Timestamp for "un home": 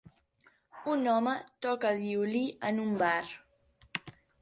0.93-1.35